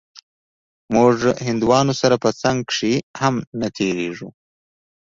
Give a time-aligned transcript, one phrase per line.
[0.95, 1.13] موږ
[1.47, 4.29] هندوانو سره په څنگ کښې هم نه تېرېږو.